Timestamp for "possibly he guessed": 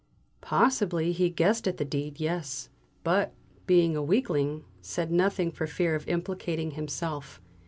0.41-1.67